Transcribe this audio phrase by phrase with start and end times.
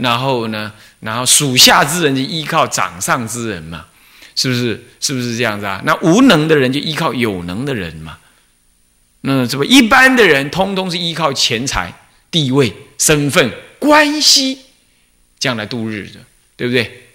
[0.00, 3.86] 然后呢，然后属下之人就依靠掌上之人嘛，
[4.34, 4.84] 是不是？
[5.00, 5.82] 是不是这样子啊？
[5.84, 8.18] 那无能的人就依靠有能的人嘛。
[9.20, 11.92] 那这不一般的人，通通是依靠钱财、
[12.30, 14.58] 地位、身份、关系
[15.38, 16.20] 这样来度日的，
[16.56, 17.08] 对不对？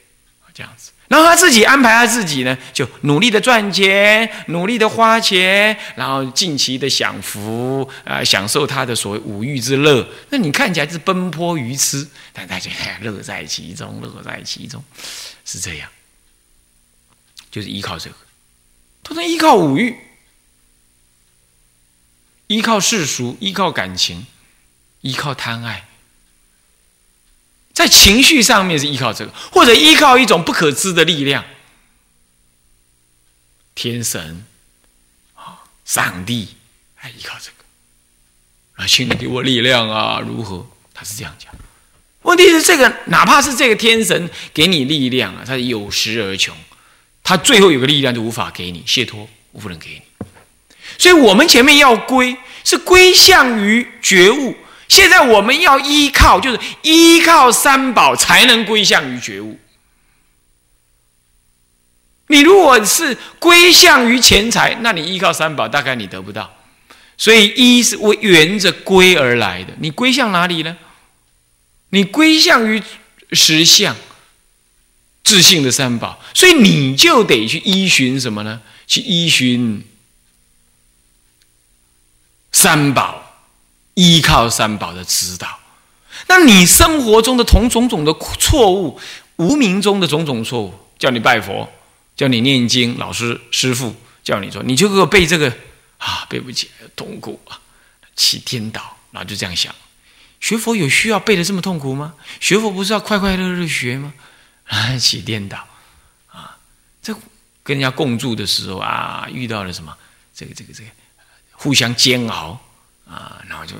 [0.53, 0.91] 这样子。
[1.09, 10.07] 然后他自己安排他自己呢，就努力的赚钱，努力的花钱，然后尽其的享福啊，享受他的所谓五欲之乐。
[10.29, 12.69] 那你看起来是奔波于痴，但大家
[13.01, 14.83] 乐在其中，乐在其中，
[15.43, 15.89] 是这样，
[17.49, 18.15] 就是依靠这个，
[19.01, 19.97] 他能依靠五欲，
[22.45, 24.27] 依靠世俗，依靠感情，
[25.01, 25.88] 依靠贪爱。
[27.73, 31.45] 在情绪上面是依靠这个，或者依靠一种不可知的力量，
[33.73, 34.45] 天神
[35.33, 36.55] 啊，上帝，
[36.95, 40.67] 还依靠这个啊，请你给我力量啊，如何？
[40.93, 41.53] 他是这样讲。
[42.23, 46.53] 问题是这个，哪怕是这个天神给你力量啊，他有时而穷，
[47.23, 50.01] 他最后有个力量就无法给你解脱，无能给你。
[50.97, 54.53] 所以我们前面要归，是归向于觉悟。
[54.89, 59.57] 现在我们要依靠，就是依靠三宝才能归向于觉悟。
[62.27, 66.53] 你如果是归向于钱财，那你依靠三宝，大概你得不到。
[67.17, 70.77] 所以一是为沿着归而来的，你归向哪里呢？
[71.89, 72.81] 你归向于
[73.31, 73.95] 实相、
[75.23, 78.61] 自信的三宝，所以你就得去依循什么呢？
[78.87, 79.83] 去依循
[82.51, 83.28] 三宝。
[83.99, 85.59] 依靠三宝的指导，
[86.27, 88.97] 那你生活中的同种种的错误，
[89.35, 91.69] 无名中的种种错误，叫你拜佛，
[92.15, 95.53] 叫你念经，老师师傅叫你说，你就给我背这个
[95.97, 97.59] 啊，背不起，痛苦啊，
[98.15, 99.75] 起颠倒，然后就这样想，
[100.39, 102.13] 学佛有需要背的这么痛苦吗？
[102.39, 104.13] 学佛不是要快快乐乐学吗？
[104.67, 105.57] 啊，起颠倒
[106.31, 106.55] 啊，
[107.01, 107.13] 这
[107.63, 109.93] 跟人家共住的时候啊，遇到了什么？
[110.33, 110.89] 这个这个这个，
[111.51, 112.57] 互相煎熬。
[113.09, 113.75] 啊，然后就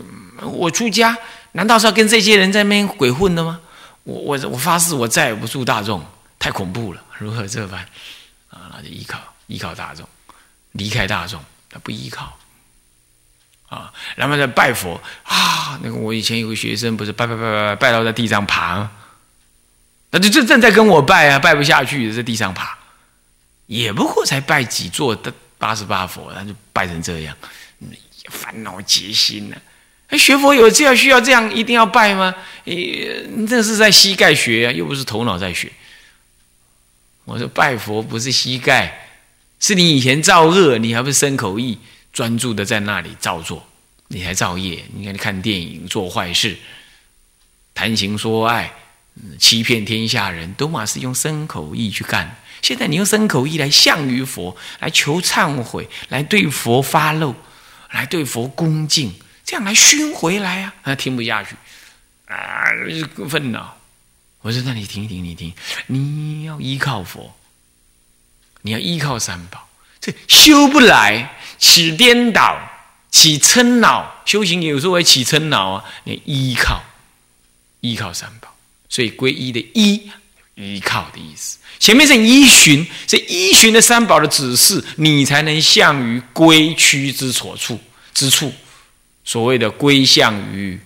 [0.48, 1.16] 我出家，
[1.52, 3.60] 难道是要跟这些人在那边鬼混的吗？
[4.04, 6.04] 我我我发誓，我再也不住大众，
[6.40, 7.80] 太恐怖了，如何这般？
[8.50, 10.08] 啊，那就依靠依靠大众，
[10.72, 12.36] 离开大众，他不依靠。
[13.68, 18.90] 啊，然后再拜佛啊，那个我以前有个学生，不是拜拜拜拜拜到在地上爬，
[20.10, 22.76] 那就正正在跟我拜啊，拜不下去，在地上爬，
[23.68, 27.38] 也不过才拜几座的八十八佛，他就拜成这样。
[28.30, 29.58] 烦恼结心呢？
[30.08, 32.34] 哎，学佛有这样需要这样一定要拜吗？
[32.66, 35.72] 诶，这是在膝盖学啊，又不是头脑在学。
[37.26, 39.08] 我说拜佛不是膝盖，
[39.60, 41.78] 是你以前造恶，你还不是身口意
[42.12, 43.68] 专注的在那里造作，
[44.08, 44.84] 你还造业。
[44.96, 46.58] 你看，你看电影做坏事，
[47.76, 48.74] 谈情说爱，
[49.38, 52.36] 欺骗天下人，都嘛是用身口意去干。
[52.64, 57.36] 现在你用身口意来向于佛，来求忏悔，来对佛发漏。
[57.92, 59.14] 来对佛恭敬，
[59.44, 60.74] 这样来熏回来啊！
[60.84, 61.56] 他听不下去，
[62.26, 62.66] 啊，
[63.30, 63.78] 愤恼。
[64.42, 65.54] 我说：“那你听一听，你听，
[65.88, 67.36] 你要依靠佛，
[68.62, 69.68] 你要依靠三宝，
[70.00, 72.58] 这修不来，起颠倒，
[73.12, 74.22] 起嗔恼。
[74.26, 75.86] 修行有时候会起嗔恼啊！
[76.06, 76.84] 你依靠，
[77.82, 78.56] 依靠三宝，
[78.88, 80.10] 所以皈依的依，
[80.60, 81.58] 依靠的意思。
[81.80, 87.80] 前面是依循，是依循的三宝的指示，你才能向于归趋之所处
[88.14, 88.54] 之处。
[89.24, 90.80] 所谓的归向于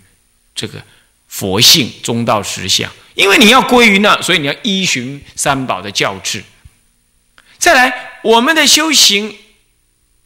[0.54, 0.82] 这个
[1.28, 6.44] 佛性中道实相，因为你要归于那，所以你要依循三宝的教制。
[7.58, 9.36] 再来，我们的修行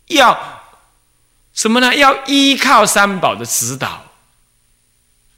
[0.07, 0.63] 要
[1.53, 1.96] 什么呢？
[1.96, 4.12] 要依靠三宝的指导，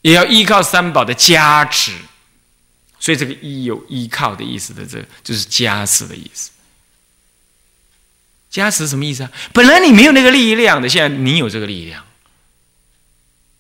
[0.02, 1.92] 也要依靠三宝的加持。
[3.00, 6.52] 所以这个依有依靠的意思的，这就是加持的意思。
[8.50, 9.32] 加持什么意思啊？
[9.54, 12.04] 本来你没有那个力量的，现在你有这个力量，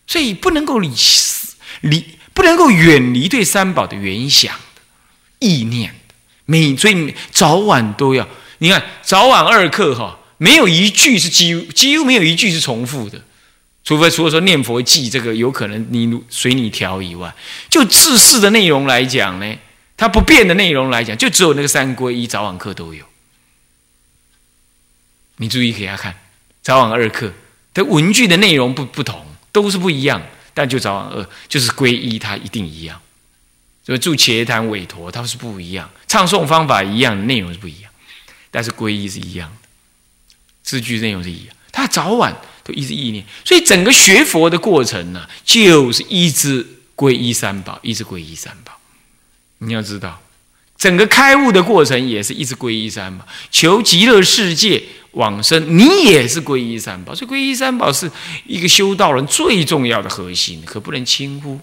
[0.07, 0.91] 所以不能够离
[1.81, 4.81] 离，不能够远离对三宝的原想的
[5.47, 6.15] 意念的。
[6.45, 8.27] 每所以早晚都要，
[8.57, 13.23] 你看早晚二课哈，没有一句是几乎几乎没有一句是重复的。
[13.83, 17.33] 除非除了说念佛记这个有可能你随你调以外，
[17.69, 19.57] 就自事的内容来讲呢，
[19.97, 23.05] 它不变的内容来讲，就只有那个三皈依早晚课都有。
[25.37, 26.15] 你注意给他看，
[26.61, 27.33] 早晚二课
[27.73, 30.21] 的文句的内容不不同，都是不一样，
[30.53, 33.01] 但就早晚二就是皈依，它一定一样。
[33.85, 37.91] 所以住茄谈韦陀，它是不一样，唱诵方法一样，内容是不一样，
[38.51, 39.67] 但是皈依是一样的，
[40.61, 42.33] 字句内容是一样，它早晚
[42.63, 42.73] 都。
[42.73, 46.63] 一直意念，所以整个学佛的过程呢，就是一直
[46.95, 48.79] 皈依三宝，一直皈依三宝。
[49.57, 50.21] 你要知道，
[50.77, 54.83] 整个开悟的过程也是一直皈依三宝，求极乐世界
[55.13, 57.15] 往生，你也是皈依三宝。
[57.15, 58.11] 所以皈依三宝是
[58.45, 61.59] 一个修道人最重要的核心，可不能轻忽。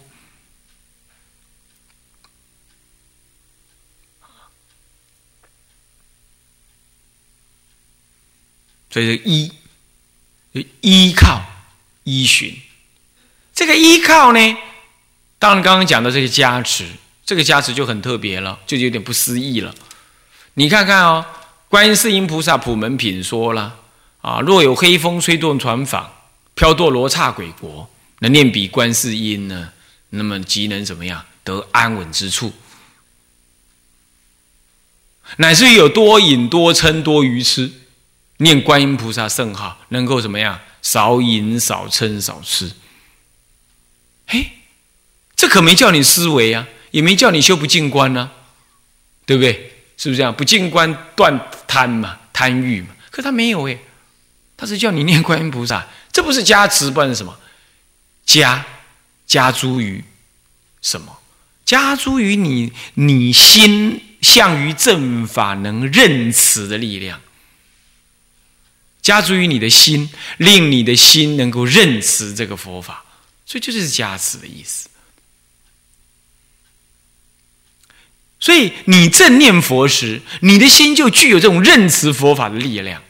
[8.91, 9.53] 所以一，
[10.81, 11.43] 依靠、
[12.05, 12.55] 依循，
[13.55, 14.57] 这个依靠呢，
[15.39, 16.87] 当然刚刚讲的这个加持，
[17.25, 19.75] 这个加持就很特别了，就有点不思议了。
[20.55, 21.25] 你看看哦，
[21.69, 23.77] 《观世音菩萨普门品》说了
[24.21, 26.05] 啊，若有黑风吹动船舫，
[26.55, 29.71] 飘堕罗刹鬼国，能念彼观世音呢，
[30.11, 32.53] 那么即能怎么样得安稳之处？
[35.39, 37.73] 乃至于有多饮多嗔多愚痴。
[38.39, 40.61] 念观音菩萨圣号，能够怎么样？
[40.83, 42.71] 少饮少嗔少吃。
[44.27, 44.53] 嘿，
[45.35, 48.31] 这可没叫你思维啊，也没叫你修不净观呢，
[49.25, 49.73] 对不对？
[49.97, 50.35] 是不是这样？
[50.35, 52.89] 不净观断贪嘛，贪欲嘛。
[53.11, 53.79] 可他没有哎，
[54.57, 57.37] 他是叫你念观音菩萨，这不是加持，不然是什么？
[58.25, 58.65] 加
[59.27, 60.05] 加诸于
[60.83, 61.19] 什么？
[61.65, 67.21] 加诸于你你心向于正法能认此的力量。
[69.07, 73.05] 加诸于你的心，令你的心能够认识这个佛法，
[73.47, 74.89] 所以这就是加持的意思。
[78.41, 83.01] 所以你正念佛时，你的心就具有这种认识佛法的力量。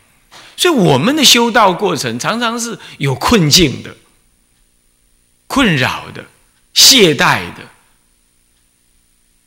[0.54, 3.96] 所以我们的修道过程常常是有困境的、
[5.46, 6.26] 困扰的、
[6.74, 7.70] 懈怠的，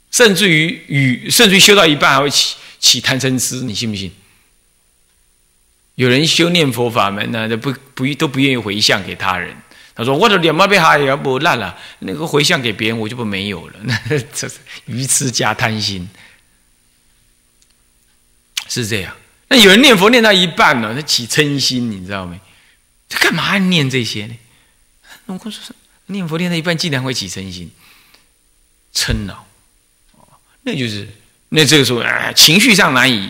[0.10, 4.12] 甚至于与甚至于修到一半还会起起贪嗔痴，你信不信？
[6.00, 9.54] 有人修念佛法门呢，都不不都不愿意回向给他人。
[9.94, 13.80] 他说：“我的脸毛被哈也不烂了，那个回向给别人，我就不没有了。
[13.84, 16.10] ”那这是愚痴加贪心，
[18.70, 19.14] 是这样。
[19.50, 22.40] 那有人念佛念到一半呢，他起嗔心，你知道没？
[23.10, 24.38] 他干嘛念这些呢？
[25.26, 25.76] 我说说，
[26.06, 27.70] 念佛念到一半，竟然会起嗔心，
[28.94, 29.46] 嗔恼，
[30.64, 31.06] 那就是
[31.50, 33.30] 那这个时候啊，情绪上难以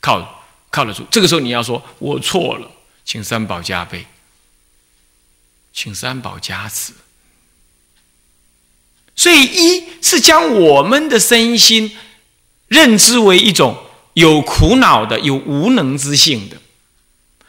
[0.00, 0.43] 靠。
[0.74, 2.68] 靠得住，这个时候你要说“我错了”，
[3.06, 4.04] 请三宝加倍，
[5.72, 6.92] 请三宝加持。
[9.14, 11.96] 所以，一是将我们的身心
[12.66, 13.78] 认知为一种
[14.14, 16.56] 有苦恼的、有无能之性的，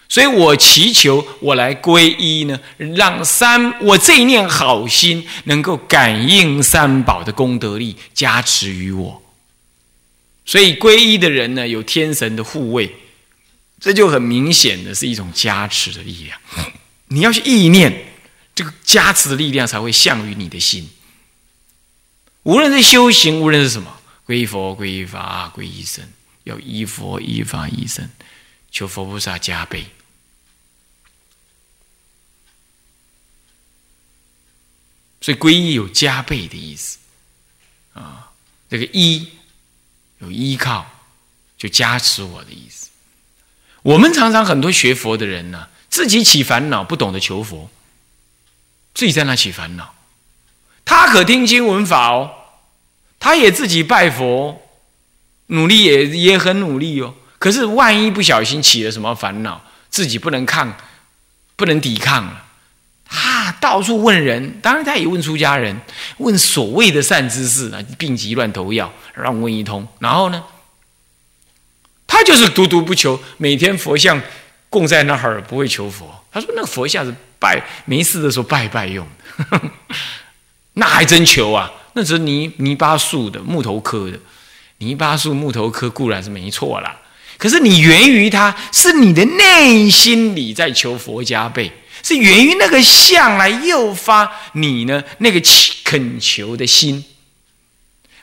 [0.08, 9.24] 所以我祈求我来皈依呢，让三我这一念好心能够感应三宝的功德力加持于我。
[10.46, 12.96] 所以，皈依的人呢，有天神的护卫。
[13.80, 16.40] 这就很明显的是一种加持的力量。
[17.08, 18.14] 你要去意念，
[18.56, 20.90] 这个加持的力量才会向于你的心。
[22.44, 26.04] 无论是修行，无论是什么，皈依佛、皈依法、皈依僧，
[26.46, 28.10] 要依佛、依法、依僧，
[28.72, 29.86] 求佛菩萨加倍。
[35.22, 36.98] 所以皈依有加倍的意思
[37.94, 38.32] 啊。
[38.70, 39.28] 这个依
[40.20, 40.86] 有依靠，
[41.58, 42.90] 就加持我的意思。
[43.86, 47.70] 我们常常很多学佛的人呢，自己起烦恼，不懂得求佛，
[48.96, 49.94] 自己在那起烦恼。
[50.84, 52.32] 他可听经闻法哦，
[53.20, 54.60] 他也自己拜佛，
[55.48, 57.14] 努力也也很努力哦。
[57.38, 59.62] 可是万一不小心起了什么烦恼，
[59.92, 60.76] 自己不能抗，
[61.56, 62.44] 不能抵抗了，
[63.10, 65.80] 啊，到处问人，当然他也问出家人，
[66.18, 70.44] 问所谓的善知识啊，病急乱投药，让问一通，然后呢？
[72.16, 74.22] 他就是独独不求，每天佛像
[74.70, 76.10] 供在那儿，不会求佛。
[76.32, 79.06] 他说：“那个佛像是拜没事的时候拜拜用
[79.50, 79.62] 的，
[80.76, 81.70] 那还真求啊？
[81.92, 84.18] 那是泥泥巴树的木头刻的，
[84.78, 87.02] 泥巴树木头刻固然是没错啦。
[87.38, 91.70] 可是你源于他是你的内心里在求佛加倍，
[92.02, 95.42] 是源于那个像来诱发你呢那个
[95.84, 97.04] 恳求的心。”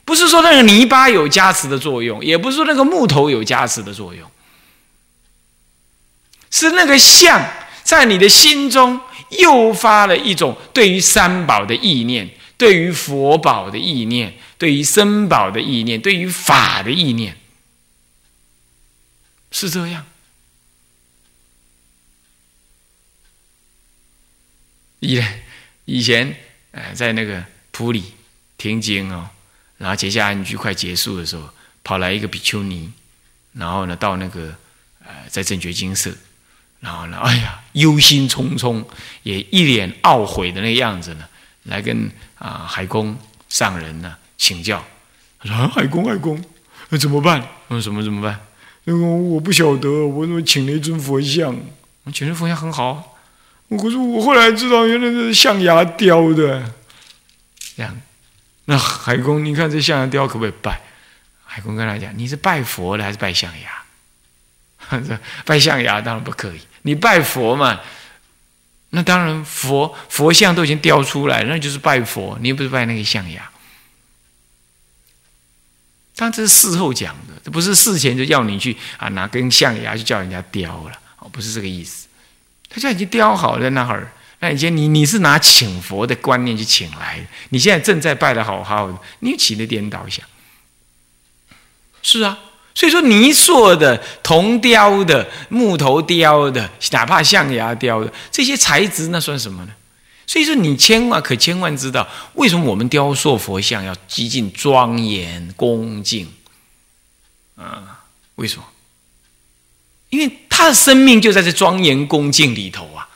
[0.04, 4.30] 不是说那个泥巴有加持的作用，也不是说那个木头有加持的作用，
[6.50, 7.48] 是那个像
[7.84, 9.00] 在你的心中
[9.38, 12.28] 诱发了一种对于三宝的意念，
[12.58, 17.38] 对于佛宝的意念，对于僧宝的意念，对于法的意念，
[19.50, 20.04] 是这样。
[24.98, 25.22] 以
[25.84, 26.36] 以前，
[26.72, 28.14] 呃，在那个普里
[28.58, 29.30] 听经哦。
[29.82, 31.42] 然后结下安居快结束的时候，
[31.82, 32.88] 跑来一个比丘尼，
[33.52, 34.54] 然后呢，到那个
[35.04, 36.14] 呃，在正觉金舍，
[36.78, 38.84] 然后呢，哎呀，忧心忡忡，
[39.24, 41.24] 也一脸懊悔的那个样子呢，
[41.64, 42.08] 来跟
[42.38, 44.84] 啊海公上人呢请教。
[45.40, 46.40] 他说：“海公，海公，
[46.90, 47.44] 那怎么办？
[47.68, 48.38] 说什么怎么办？
[48.84, 51.52] 那个我不晓得，我怎么请了一尊佛像？
[52.04, 53.18] 我请了佛像很好，
[53.68, 56.72] 可是我后来知道原来是象牙雕的。
[57.76, 58.00] 这样，
[58.66, 60.80] 那海公，你看这象牙雕可不可以拜？
[61.44, 64.98] 海公跟他讲：你是拜佛的还是拜象牙？
[65.44, 67.80] 拜象牙当然不可以，你拜佛嘛。”
[68.94, 73.50] 那当然，佛佛像都已经雕出来，那就是拜佛，你又不是拜那个象牙。
[76.14, 82.06] 当然这是事后讲的，这不是事前就要你去啊拿根象牙去叫人家雕了，哦，不是这个意思。
[82.68, 90.26] 他现在已经雕好了那会儿，那以前你你是拿请佛的观念去请来的，你现在正在拜的好好的，你起了颠倒想。
[92.02, 92.36] 是啊。
[92.74, 99.72] 所以说，泥塑的、铜雕的、木头雕的，哪怕象牙雕的这些材质，那算什么呢？
[100.26, 106.32] 所以说，你千万可千万知道，为什么我们雕塑佛像要极尽庄严恭敬
[107.56, 108.04] 啊？
[108.36, 108.64] 为什么？
[110.08, 113.06] 因为他的生命就在这庄严恭敬里头啊！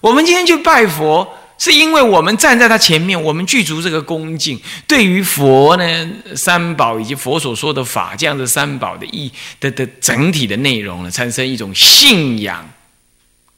[0.00, 1.26] 我们今天去拜佛。
[1.60, 9.28] 是因为我们站在他前面，我们具足这个恭敬，对于佛呢三宝以及佛所说的法这样的三宝的意
[9.58, 12.64] 的的整体的内容呢，产生一种信仰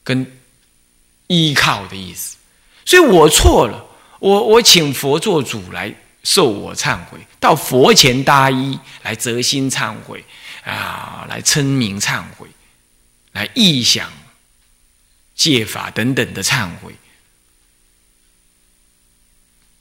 [0.02, 0.26] 跟
[1.26, 2.38] 依靠的意思。
[2.86, 3.84] 所以我错了，
[4.18, 5.94] 我我请佛做主来
[6.24, 10.24] 受我忏悔，到佛前搭衣来折心忏悔
[10.64, 12.48] 啊，来称名忏悔，
[13.32, 14.10] 来意想
[15.40, 16.92] 戒法等等的忏悔。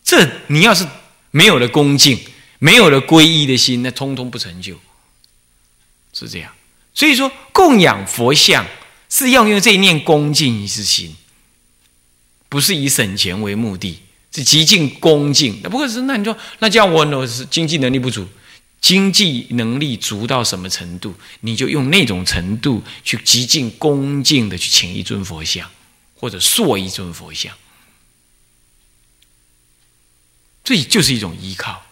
[0.02, 0.88] 这你要是
[1.32, 2.18] 没有了恭敬，
[2.60, 4.80] 没有了皈依的心，那通通不成就，
[6.14, 6.56] 是这样。
[6.94, 8.66] 所以说，供养佛像
[9.10, 11.14] 是要用这一念恭敬之心，
[12.48, 14.00] 不是以省钱为目的，
[14.34, 15.60] 是极尽恭敬。
[15.62, 18.26] 那不过是那你说，那这样我呢是经济能力不足，
[18.82, 25.70] 经济能力足到什么程度，你就用那种程度去极尽恭敬的去请一尊佛像，
[26.16, 27.54] 或者塑一尊佛像。
[30.64, 31.84] 这就是一种依靠，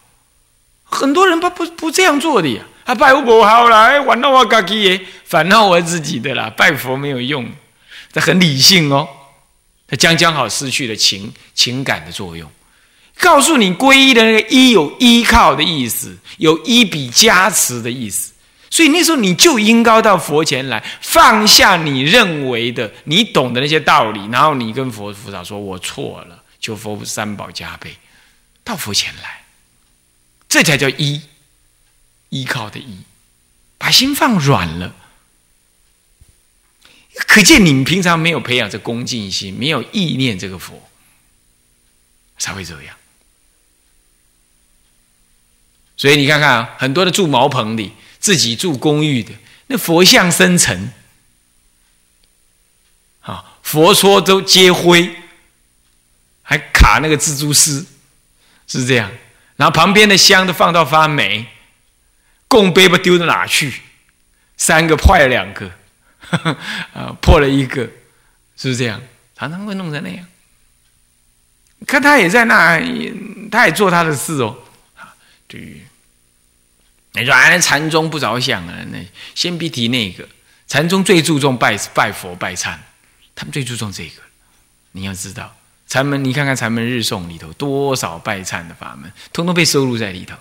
[0.84, 2.64] 很多人不不不这样做的呀。
[2.86, 6.50] 他拜佛好啦，玩到我自己耶，烦恼我自己的啦。
[6.50, 7.52] 拜佛没有用，
[8.14, 9.10] 这很理性哦。
[9.88, 12.50] 他将将好失去了情情感的作用。
[13.20, 18.34] 告诉你皈依的那个依有依靠的意思，有依笔加持的意思。
[18.70, 27.96] 所以那时候你就应该到佛前来，放下你认为的、你懂的那些道理，然后你跟佛菩萨说：“我错了，求佛三宝加倍。”
[28.64, 29.46] 到佛前来，
[30.50, 31.22] 这才叫依，
[32.30, 33.00] 依靠的依，
[33.78, 34.94] 把心放软了。
[37.26, 40.88] 可见你们平常没有培养这恭敬心，没有意念这个佛，
[42.38, 42.96] 才会这样。
[45.98, 49.34] 所以你看看啊，很多的住茅棚里，自己住公寓的，
[49.68, 50.92] 那佛像生成，
[53.20, 55.14] 啊，佛说都皆灰，
[56.44, 57.86] 还卡那个蜘蛛丝。
[58.70, 59.10] 是这样，
[59.56, 61.48] 然后旁边的香都放到发霉，
[62.50, 63.82] 供杯不丢到哪去？
[64.58, 65.72] 三个坏了两个，
[66.94, 67.84] 啊破了一个，
[68.58, 69.02] 是不是这样？
[69.38, 70.26] 常常会弄成那样。
[71.86, 72.78] 看他也在那，
[73.50, 74.58] 他也做他的事哦。
[75.48, 75.82] 对于
[77.14, 78.86] 你说哎，禅宗不着相啊？
[78.92, 79.00] 那
[79.34, 80.28] 先别提那个，
[80.68, 82.78] 禅宗最注重拜拜佛拜忏，
[83.34, 84.22] 他们最注重这个，
[84.92, 85.56] 你要知道。
[85.88, 90.36] 禅门，你看看禅门日诵里头多少拜忏的法门，通通被收录在里头，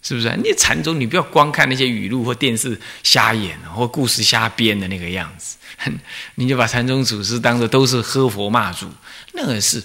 [0.00, 0.36] 是不是？
[0.36, 5.56] 你禅宗，你不要光看那些语录或电视瞎演或故事瞎编的那个样子，
[6.36, 8.88] 你就把禅宗祖师当做都是喝佛骂祖，
[9.32, 9.82] 那个是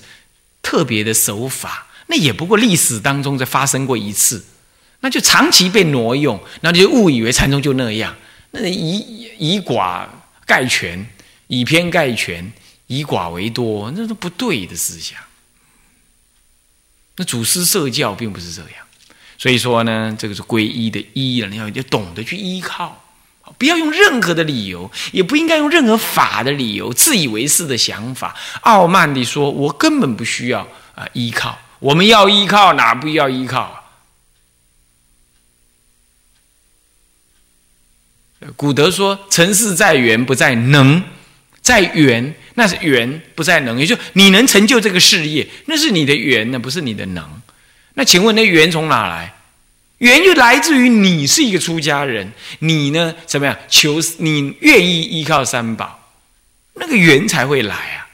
[0.61, 4.43] 特别的手法，那也不过历史当中在发生过一次，
[5.01, 8.15] 那就长期被挪用，那就误以为禅宗就那样，
[8.51, 10.05] 那以以寡
[10.45, 11.07] 概全，
[11.47, 12.51] 以偏概全。
[12.89, 15.19] 以寡为多，那都不对的思想。
[17.17, 18.71] 那祖师设教并不是这样，
[19.37, 23.03] 所以说呢，这个是皈依的依了，你要要懂得去依靠，
[23.57, 33.83] 不要用任何的理由，也不应该用任何法的理由，自以为是的想法，傲慢地说：“我根本不需要啊依靠。”我们要依靠，哪不要依靠？
[38.55, 41.03] 古德说：“成事在缘，不在能。”
[41.59, 43.77] 在缘，那是缘，不在能。
[43.77, 47.41] 也就你能成就这个事业，那是你的缘，那不是你的能。
[47.95, 49.33] 那请问，那缘从哪来？
[49.97, 53.57] 缘就来自于你是一个出家人，你呢怎么样？
[53.67, 56.13] 求你愿意依靠三宝，
[56.75, 58.06] 那个缘才会来啊。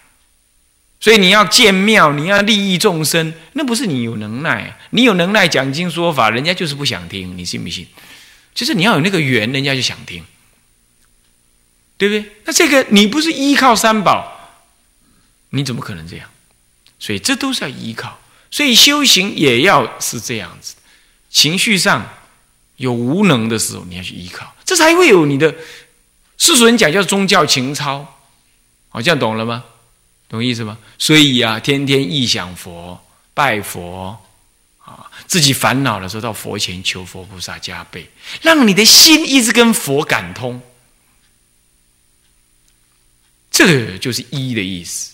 [1.04, 4.80] 所以你要建庙，你要利益众生，那不是你有能耐！
[4.92, 7.86] 你有能耐讲经说法，人家就是不想听，你信不信？
[8.56, 10.24] 就是你要有那个缘，人家就想听，
[11.98, 12.32] 对不对？
[12.46, 14.56] 那这个你不是依靠三宝，
[15.50, 16.30] 你怎么可能这样？
[17.00, 18.18] 所以这都是要依靠，
[18.50, 20.76] 所以修行也要是这样子。
[21.30, 22.10] 情绪上
[22.78, 25.54] 有无能的时候，你要去依靠，这才会有你的
[26.38, 28.22] 世俗人讲叫宗教情操，
[28.88, 29.66] 好，这样懂了吗？
[30.34, 30.76] 懂意思吗？
[30.98, 33.00] 所以啊，天天忆想佛、
[33.36, 34.20] 拜佛
[34.80, 38.10] 啊，自己烦恼的时候到佛前求佛菩萨加倍，
[38.42, 40.60] 让你的心一直跟佛感通。
[43.52, 45.14] 这个就是一的意思，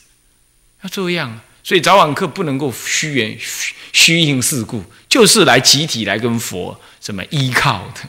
[0.84, 1.42] 要这样。
[1.64, 8.08] 所以早晚课不能够虚言虚虚应事故，就是来集体来跟佛什么依靠的，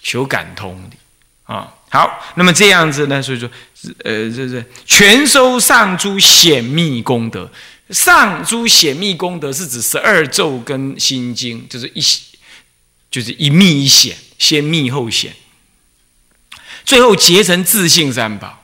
[0.00, 0.96] 求感通的
[1.54, 1.74] 啊。
[1.90, 3.22] 好，那么这样子呢？
[3.22, 3.48] 所以说，
[4.04, 7.50] 呃，这是全收上诸显密功德。
[7.90, 12.02] 上诸显密功德是指十二咒跟心经，就是一，
[13.10, 15.34] 就是一密一显，先密后显，
[16.84, 18.62] 最后结成自性三宝。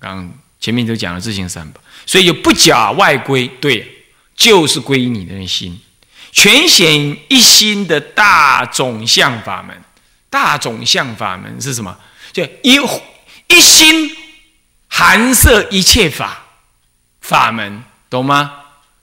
[0.00, 5.78] 刚前面都讲了自性三宝，所以就不假外归，对，就是归你的心，
[6.32, 9.76] 全显一心的大总相法门。
[10.30, 11.94] 大总相法门是什么？
[12.32, 12.78] 就一
[13.48, 14.16] 一心
[14.88, 16.46] 含摄一切法
[17.20, 18.52] 法门，懂吗？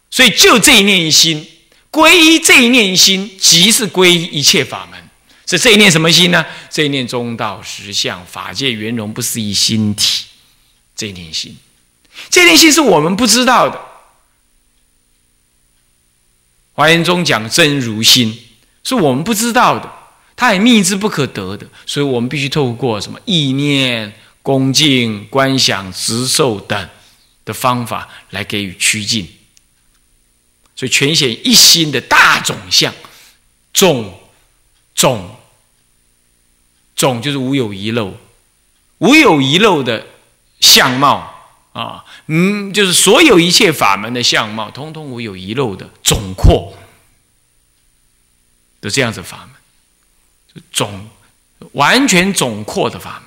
[0.10, 1.48] 所以就这一念一心，
[1.92, 5.00] 皈依这一念一心，即是皈依一切法门。
[5.46, 6.46] 是这一念什么心呢？
[6.70, 10.26] 这一念中道实相法界圆融不是一心体。
[10.96, 11.58] 这一念心，
[12.30, 13.80] 这一念心是我们不知道的。
[16.74, 18.48] 华严中讲真如心，
[18.84, 19.99] 是我们不知道的。
[20.40, 26.90] 它也秘之不可得的，所以我们必须透过什么意念、恭敬、观想、执受等
[27.44, 29.30] 的方法来给予趋近。
[30.78, 32.94] 所以全显一心的大总相，
[33.74, 34.18] 总
[34.96, 35.36] 总
[36.96, 38.14] 总就是无有遗漏，
[39.00, 40.08] 无有遗漏的
[40.62, 41.34] 相貌
[41.74, 46.78] 啊，嗯，就是所有一切法门的相貌，通通无有遗漏的总括
[48.80, 49.59] 的这样子法门。
[50.72, 51.10] 总
[51.74, 53.22] 完全总括的法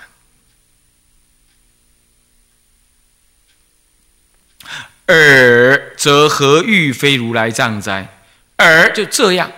[5.07, 8.09] 门，尔则何欲非如来藏哉？
[8.57, 9.53] 尔就这样，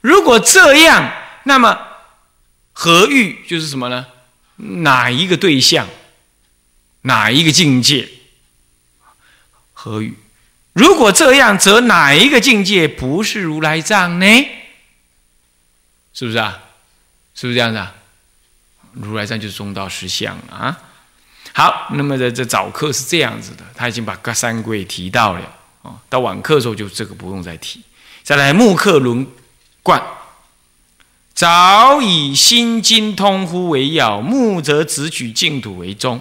[0.00, 1.12] 如果这样，
[1.44, 1.78] 那么
[2.72, 4.06] 何欲就是什么呢？
[4.56, 5.88] 哪一个对象？
[7.02, 8.08] 哪一个境界？
[9.72, 10.14] 何欲？
[10.72, 14.26] 如果这样，则哪一个境界不是如来藏呢？
[16.12, 16.62] 是不是啊？
[17.36, 17.94] 是不是这样子啊？
[18.92, 20.76] 如来藏就是中道实相啊。
[21.52, 25.40] 好，那么在这早课是这样子的，他已经把各三归提到了
[25.82, 26.00] 啊。
[26.08, 27.82] 到晚课的时候就这个不用再提。
[28.22, 29.26] 再来木刻轮
[29.82, 30.02] 贯，
[31.34, 36.20] 早以心经通乎为要，木则只取净土为宗。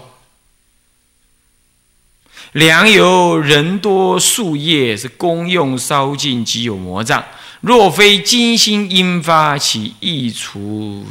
[2.52, 7.24] 良由人多树叶是公用烧尽，即有魔障。
[7.62, 11.08] 若非金星因发起意除，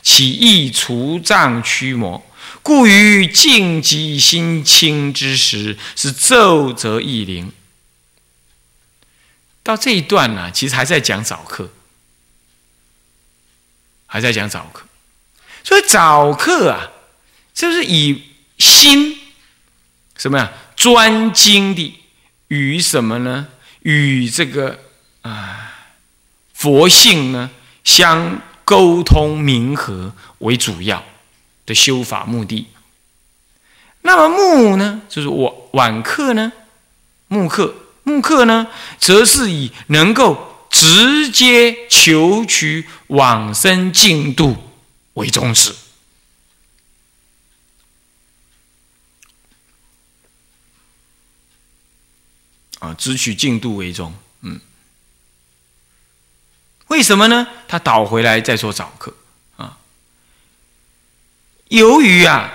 [0.00, 2.24] 起意除障驱魔，
[2.62, 7.52] 故于静极心清之时，是奏则易灵。
[9.62, 11.70] 到这一段呢，其实还在讲早课，
[14.06, 14.86] 还在讲早课。
[15.62, 16.90] 所以早课啊，
[17.54, 18.24] 就是以
[18.58, 19.18] 心
[20.16, 21.94] 什么呀，专精的
[22.48, 23.48] 与什么呢？
[23.82, 24.80] 与这个
[25.20, 25.61] 啊。
[26.62, 27.50] 佛性呢，
[27.82, 31.02] 相沟通明和为主要
[31.66, 32.68] 的修法目的。
[34.02, 36.52] 那么木呢，就是我晚课呢，
[37.26, 38.68] 木课木课呢，
[39.00, 44.56] 则是以能够直接求取往生净度
[45.14, 45.74] 为宗旨。
[52.78, 54.60] 啊，只取净度为宗，嗯。
[56.92, 57.46] 为什么呢？
[57.66, 59.14] 他倒回来再说早课
[59.56, 59.78] 啊。
[61.68, 62.52] 由于啊，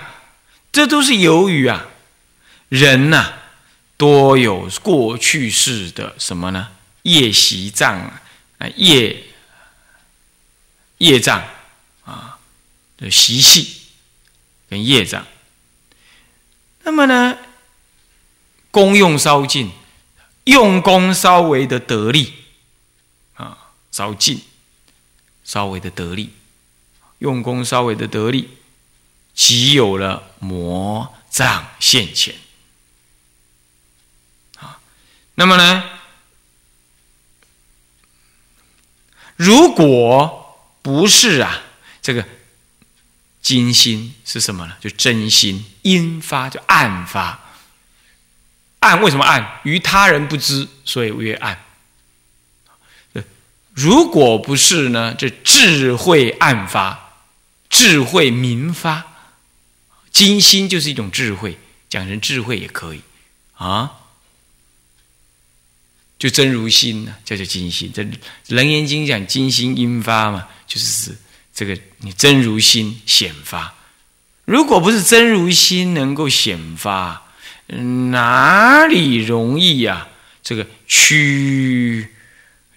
[0.70, 1.86] 这都是由于啊，
[2.68, 3.32] 人呐
[3.96, 6.68] 多有过去式的什么呢？
[7.02, 7.98] 业习障
[8.58, 9.24] 啊，业
[10.98, 11.42] 业障
[12.04, 12.38] 啊
[12.96, 13.88] 的习气
[14.70, 15.26] 跟业障。
[16.84, 17.36] 那么呢，
[18.70, 19.72] 功用稍尽，
[20.44, 22.34] 用功稍微的得力。
[23.90, 24.42] 稍尽，
[25.44, 26.34] 稍微的得力，
[27.18, 28.58] 用功稍微的得力，
[29.34, 32.34] 即有了魔障现前。
[34.58, 34.80] 啊，
[35.34, 35.84] 那么呢，
[39.36, 41.62] 如果不是啊，
[42.00, 42.26] 这个
[43.40, 44.76] 金心是什么呢？
[44.80, 47.40] 就真心，阴发就暗发。
[48.80, 49.60] 暗为什么暗？
[49.64, 51.64] 于他人不知，所以曰暗。
[53.78, 55.14] 如果不是呢？
[55.14, 57.12] 这智慧暗发，
[57.70, 59.06] 智慧明发，
[60.10, 61.56] 金心就是一种智慧，
[61.88, 63.02] 讲成智慧也可以
[63.54, 63.92] 啊。
[66.18, 67.92] 就真如心呢，叫做金心。
[67.94, 68.02] 这
[68.48, 71.16] 《楞严经》讲金心阴发嘛，就是指
[71.54, 73.72] 这个你真如心显发。
[74.44, 77.22] 如果不是真如心能够显发，
[77.68, 80.08] 哪里容易呀？
[80.42, 82.08] 这个驱，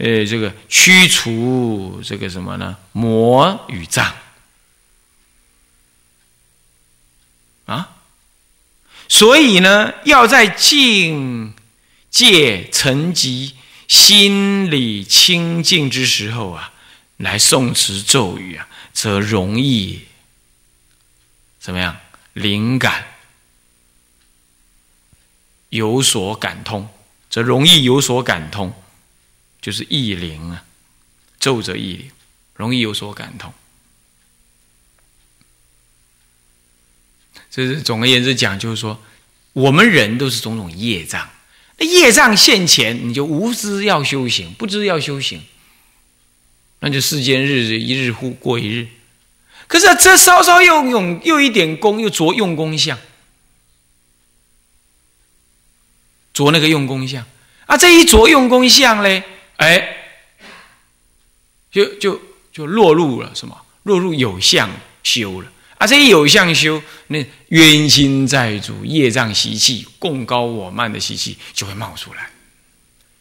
[0.04, 2.76] 呃，这个驱除这个什么呢？
[2.92, 4.16] 魔与障
[7.66, 7.98] 啊！
[9.08, 11.54] 所以呢，要在境。
[12.10, 13.54] 戒沉寂、
[13.88, 16.74] 心理清净之时候啊，
[17.16, 20.02] 来诵持咒语啊，则容易
[21.58, 21.96] 怎么样？
[22.34, 23.06] 灵感
[25.70, 26.90] 有所感通，
[27.30, 28.74] 则容易有所感通，
[29.62, 30.66] 就是意灵啊，
[31.40, 32.12] 咒则意灵，
[32.56, 33.54] 容易有所感通。
[37.50, 39.02] 这是总而言之讲，就是说，
[39.54, 41.30] 我们人都是种种业障。
[41.78, 45.44] 业障现前，你就无知要修行，不知要修行，
[46.80, 48.88] 那就世间日子一日忽过一日。
[49.68, 52.98] 可是这稍稍又用又一点功，又着用功相，
[56.34, 57.26] 着那个用功相
[57.66, 57.76] 啊！
[57.76, 59.24] 这一着用功相嘞，
[59.62, 59.96] 哎，
[61.72, 62.20] 就就
[62.52, 63.56] 就落入了什么？
[63.84, 64.68] 落入有相
[65.04, 65.52] 修了。
[65.78, 72.32] 啊，这一有相修，那冤亲债主、业障习气、共高我慢的习气就会冒出来。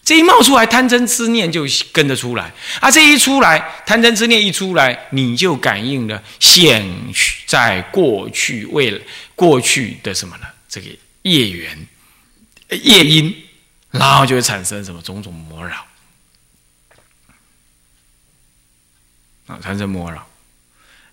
[0.03, 2.53] 这一冒出来，贪嗔痴念就跟着出来。
[2.81, 6.87] 啊，这一出来，贪嗔痴念一出来，你就感应了现
[7.47, 8.99] 在过去、未
[9.37, 10.47] 过去的什么呢？
[10.71, 10.89] 这个
[11.23, 11.87] 业缘、
[12.71, 13.35] 业因，
[13.91, 15.87] 然后就会产生什么种种魔扰
[19.51, 20.25] 啊，产生魔扰。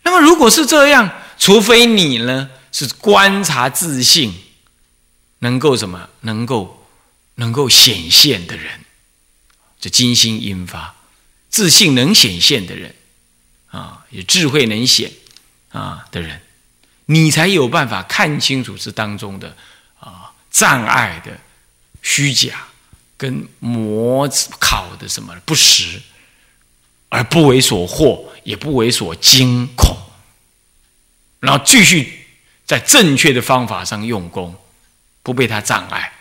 [0.04, 4.34] 那么，如果是这样，除非你呢是观察自信，
[5.40, 6.88] 能够什么，能够
[7.36, 8.86] 能够显现的人，
[9.80, 10.96] 这金星引发
[11.50, 12.96] 自信能显现的人
[13.72, 15.12] 啊，有智慧能显
[15.72, 16.42] 啊的人，
[17.08, 19.58] 你才有办法看清楚这当中的
[20.00, 21.40] 啊障碍的
[22.02, 22.68] 虚假
[23.18, 26.02] 跟魔考的什么不实，
[27.10, 29.98] 而不为所惑，也不为所惊恐。
[31.40, 32.26] 然后继续
[32.66, 34.56] 在正确的方法上用功，
[35.24, 36.14] 不被他障碍。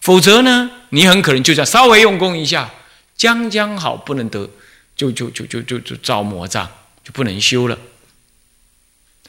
[0.00, 2.70] 否则呢，你很可能就这样稍微用功一下，
[3.16, 4.50] 将将好不能得，
[4.96, 6.70] 就就就就就就遭魔障，
[7.04, 7.78] 就不能修了。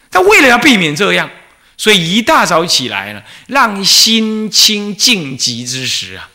[0.09, 1.29] 他为了要避免这样，
[1.77, 6.29] 所以一大早起来呢，让心清静极之时啊，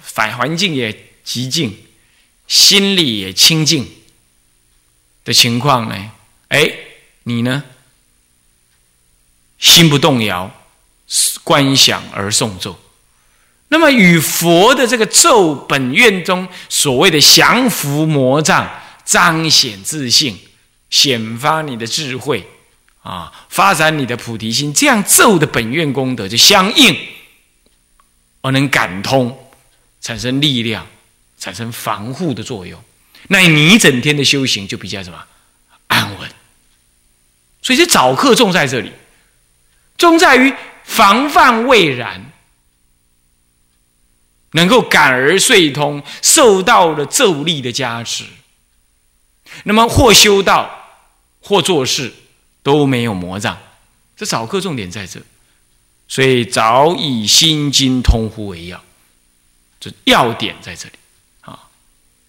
[0.00, 1.85] 反环境也极静，
[2.46, 3.88] 心里也清净
[5.24, 6.12] 的情况呢。
[6.48, 6.72] 哎，
[7.24, 7.64] 你呢？
[9.58, 10.50] 心不动摇，
[11.42, 12.78] 观想而诵咒。
[13.68, 18.70] 那么与佛的这个咒本愿中所谓的降伏魔障、
[19.04, 20.38] 彰显自信、
[20.88, 22.48] 显发你的智慧
[23.02, 26.96] 啊，发展你的菩提心，这样咒的本愿功德就相应，
[28.42, 29.50] 而能感通，
[30.00, 30.86] 产生力量，
[31.46, 32.82] 产生防护的作用。
[33.28, 35.24] 那你一整天的修行就比较什么？
[35.86, 36.28] 安稳，
[37.62, 38.90] 所以这早课重在这里，
[39.96, 42.32] 重在于防范未然，
[44.54, 48.24] 能够感而遂通，受到了咒力的加持，
[49.62, 51.04] 那么或修道，
[51.40, 52.12] 或做事
[52.64, 53.56] 都没有魔障。
[54.16, 55.20] 这早课重点在这，
[56.08, 58.82] 所以早以心经通乎为要，
[59.78, 60.94] 这要点在这里。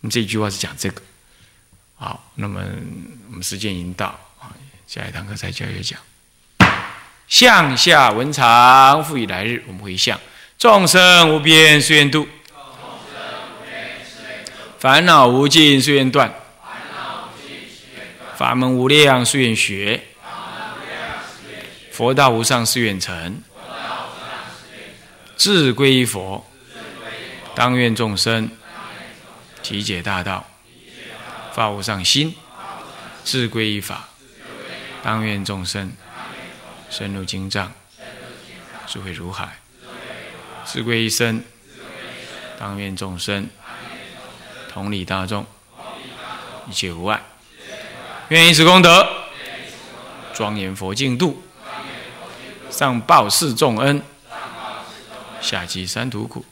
[0.02, 1.02] 你这句话是讲这个。
[1.96, 2.62] 好，那么
[3.30, 4.08] 我们时间已经到
[4.40, 4.54] 啊，
[4.88, 6.00] 下一堂课再教一讲。
[7.28, 10.20] 向下文长，复以来日，我们回向。
[10.58, 12.28] 众生无边誓愿度，
[14.80, 16.34] 烦恼无尽誓愿断，
[18.38, 20.04] 法门无量誓愿学，
[21.92, 23.42] 佛道无上誓愿成，
[25.36, 26.46] 志归佛，
[27.54, 28.50] 当愿众生。
[29.68, 30.48] 体解大道。
[31.52, 32.34] 发无上心，
[33.26, 34.08] 自归依法，
[35.04, 35.92] 当愿众生
[36.90, 37.74] 深入经藏，
[38.86, 39.60] 智慧如海，
[40.64, 41.44] 自归一生，
[42.58, 43.50] 当愿众生
[44.72, 45.46] 同理大众，
[46.70, 47.22] 一切无碍。
[48.30, 49.06] 愿以此功德，
[50.34, 51.44] 庄严佛净土，
[52.70, 54.02] 上报四重恩，
[55.42, 56.46] 下济三途苦。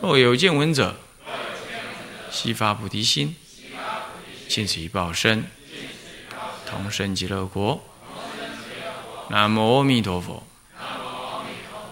[0.00, 0.94] 若有见闻者，
[2.30, 3.34] 悉发菩提心，
[4.48, 5.44] 尽此一报身，
[6.66, 7.82] 同生极乐国。
[9.28, 10.42] 南无阿弥陀佛。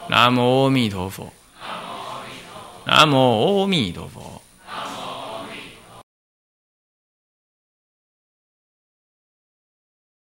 [0.08, 1.32] 南无阿弥陀佛。
[2.84, 4.37] 南无阿弥陀佛。